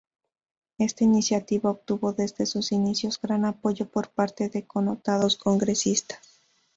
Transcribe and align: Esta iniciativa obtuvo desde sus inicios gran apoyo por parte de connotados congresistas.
Esta 0.79 1.03
iniciativa 1.03 1.69
obtuvo 1.69 2.11
desde 2.11 2.47
sus 2.47 2.71
inicios 2.71 3.21
gran 3.21 3.45
apoyo 3.45 3.85
por 3.87 4.09
parte 4.09 4.49
de 4.49 4.65
connotados 4.65 5.37
congresistas. 5.37 6.39